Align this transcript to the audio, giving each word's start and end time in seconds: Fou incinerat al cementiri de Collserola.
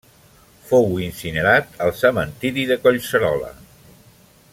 Fou 0.69 0.87
incinerat 1.07 1.77
al 1.87 1.93
cementiri 1.99 2.63
de 2.73 2.79
Collserola. 2.87 3.53